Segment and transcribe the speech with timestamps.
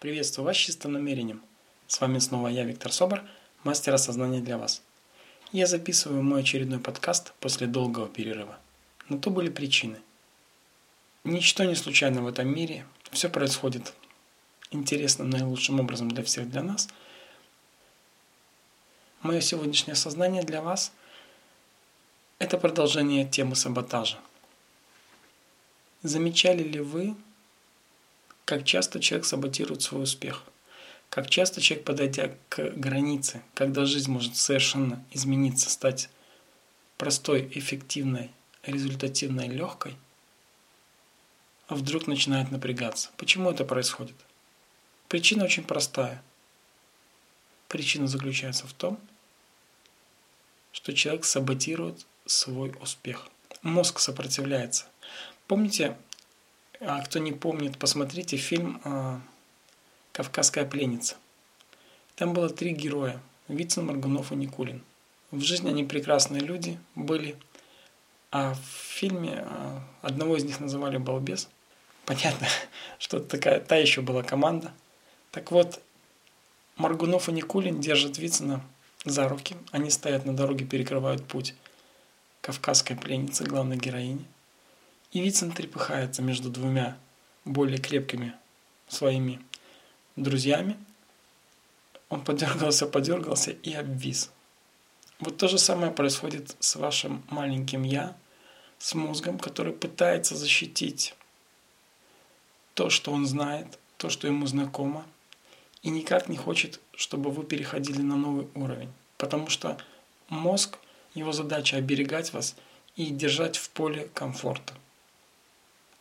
[0.00, 1.42] Приветствую вас с чистым намерением.
[1.86, 3.22] С вами снова я, Виктор Собор,
[3.64, 4.80] мастер осознания для вас.
[5.52, 8.58] Я записываю мой очередной подкаст после долгого перерыва.
[9.10, 9.98] Но то были причины.
[11.22, 12.86] Ничто не случайно в этом мире.
[13.10, 13.92] Все происходит
[14.70, 16.88] интересным, наилучшим образом для всех, для нас.
[19.20, 20.92] Мое сегодняшнее осознание для вас–
[22.38, 24.16] это продолжение темы саботажа.
[26.02, 27.16] Замечали ли вы,
[28.50, 30.42] как часто человек саботирует свой успех.
[31.08, 36.10] Как часто человек, подойдя к границе, когда жизнь может совершенно измениться, стать
[36.96, 38.32] простой, эффективной,
[38.64, 39.94] результативной, легкой,
[41.68, 43.10] а вдруг начинает напрягаться.
[43.18, 44.16] Почему это происходит?
[45.06, 46.20] Причина очень простая.
[47.68, 48.98] Причина заключается в том,
[50.72, 53.28] что человек саботирует свой успех.
[53.62, 54.86] Мозг сопротивляется.
[55.46, 55.96] Помните,
[56.80, 59.20] а кто не помнит, посмотрите фильм а,
[60.12, 61.16] «Кавказская пленница».
[62.16, 64.82] Там было три героя– Вицин, Маргунов и Никулин.
[65.30, 67.36] В жизни они прекрасные люди были,
[68.30, 71.48] а в фильме а, одного из них называли «Балбес».
[72.06, 72.48] Понятно,
[72.98, 74.72] что такая, та еще была команда.
[75.32, 75.82] Так вот,
[76.76, 78.64] Маргунов и Никулин держат Вицина
[79.04, 79.54] за руки.
[79.70, 81.54] Они стоят на дороге, перекрывают путь
[82.40, 84.24] кавказской пленницы, главной героини–
[85.12, 86.96] и Вицин трепыхается между двумя
[87.44, 88.34] более крепкими
[88.88, 89.40] своими
[90.16, 90.76] друзьями.
[92.08, 94.30] Он подергался, подергался и обвис.
[95.18, 98.16] Вот то же самое происходит с вашим маленьким «я»,
[98.78, 101.14] с мозгом, который пытается защитить
[102.72, 105.04] то, что он знает, то, что ему знакомо,
[105.82, 108.90] и никак не хочет, чтобы вы переходили на новый уровень.
[109.18, 109.76] Потому что
[110.28, 110.78] мозг,
[111.14, 112.56] его задача оберегать вас
[112.96, 114.72] и держать в поле комфорта.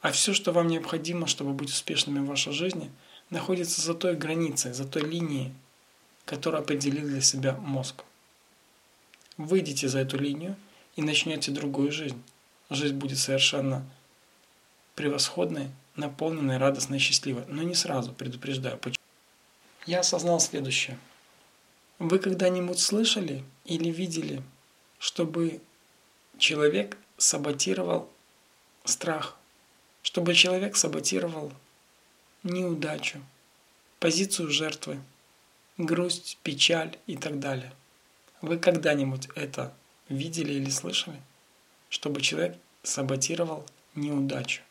[0.00, 2.90] А все, что вам необходимо, чтобы быть успешными в вашей жизни,
[3.30, 5.52] находится за той границей, за той линией,
[6.24, 8.04] которую определил для себя мозг.
[9.36, 10.56] Выйдите за эту линию
[10.96, 12.20] и начнете другую жизнь.
[12.70, 13.84] Жизнь будет совершенно
[14.94, 17.44] превосходной, наполненной, радостной, счастливой.
[17.48, 18.78] Но не сразу, предупреждаю.
[18.78, 19.02] Почему?
[19.86, 20.98] Я осознал следующее.
[21.98, 24.42] Вы когда-нибудь слышали или видели,
[24.98, 25.60] чтобы
[26.36, 28.10] человек саботировал
[28.84, 29.37] страх
[30.08, 31.52] чтобы человек саботировал
[32.42, 33.20] неудачу,
[34.00, 34.98] позицию жертвы,
[35.76, 37.74] грусть, печаль и так далее.
[38.40, 39.74] Вы когда-нибудь это
[40.08, 41.20] видели или слышали?
[41.90, 44.62] Чтобы человек саботировал неудачу.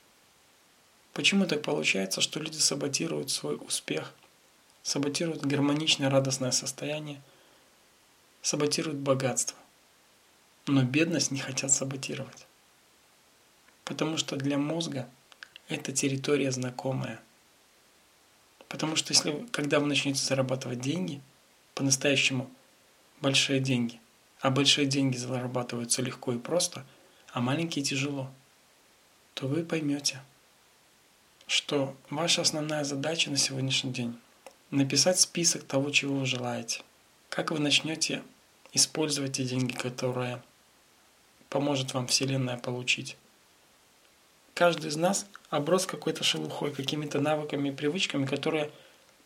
[1.14, 4.16] Почему так получается, что люди саботируют свой успех,
[4.81, 7.22] саботируют гармоничное радостное состояние,
[8.42, 9.59] саботируют богатство,
[10.66, 12.48] но бедность не хотят саботировать?
[13.84, 15.08] Потому что для мозга
[15.69, 17.19] это территория знакомая.
[18.69, 21.22] Потому что если, когда вы начнете зарабатывать деньги,
[21.73, 22.50] по-настоящему
[23.22, 24.00] большие деньги,
[24.39, 26.85] а большие деньги зарабатываются легко и просто,
[27.31, 28.29] а маленькие тяжело,
[29.33, 30.22] то вы поймете,
[31.47, 34.17] что ваша основная задача на сегодняшний день–
[34.72, 36.81] написать список того, чего вы желаете.
[37.29, 38.23] Как вы начнете
[38.73, 40.41] использовать те деньги, которые
[41.50, 43.17] поможет вам Вселенная получить.
[44.57, 48.72] Каждый из нас оброс какой-то шелухой, какими-то навыками и привычками, которые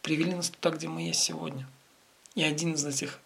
[0.02, 1.70] привели нас туда, где мы есть сегодня.
[2.36, 3.18] И один из этих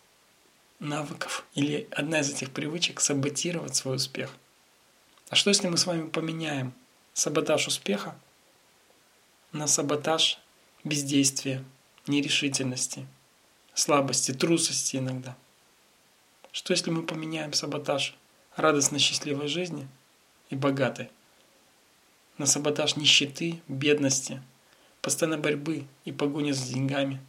[0.77, 4.29] навыков или одна из этих привычек– саботировать свой успех.
[5.29, 6.75] А что если мы с вами поменяем
[7.15, 8.15] саботаж успеха
[9.51, 10.37] на саботаж
[10.83, 11.63] бездействия,
[12.05, 13.07] нерешительности,
[13.73, 15.35] слабости, трусости иногда?
[16.51, 18.15] Что если мы поменяем саботаж
[18.55, 19.87] радостно счастливой жизни
[20.51, 21.09] и богатой
[22.37, 24.41] на саботаж нищеты, бедности,
[25.01, 27.21] постоянной борьбы и погони за деньгами.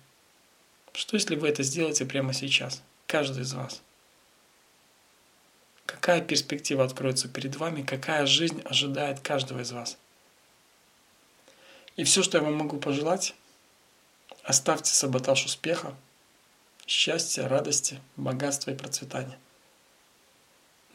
[0.93, 3.83] Что если вы это сделаете прямо сейчас, каждый из вас?
[5.85, 9.99] Какая перспектива откроется перед вами, какая жизнь ожидает каждого из вас?
[11.97, 13.35] И все, что я вам могу пожелать,
[14.43, 15.95] оставьте саботаж успеха,
[16.87, 19.39] счастья, радости, богатства и процветания.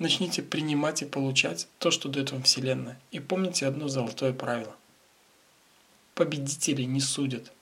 [0.01, 2.99] Начните принимать и получать то, что дает вам Вселенная.
[3.11, 4.75] И помните одно золотое правило.
[6.15, 7.53] Победителей не судят.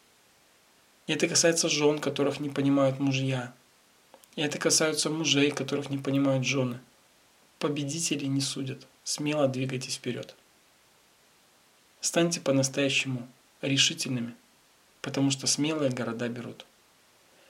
[1.07, 3.53] И это касается жен, которых не понимают мужья.
[4.37, 6.79] И это касается мужей, которых не понимают жены.
[7.57, 8.87] Победителей не судят.
[9.03, 10.33] Смело двигайтесь вперед.
[11.99, 13.27] Станьте по-настоящему
[13.61, 14.33] решительными,
[15.01, 16.65] потому что смелые города берут.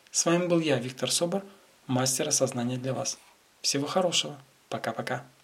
[0.10, 1.46] С вами был я, Виктор Собор,
[1.86, 3.20] мастер осознания для вас.
[3.62, 4.42] Всего хорошего!
[4.70, 5.30] Пока-пока.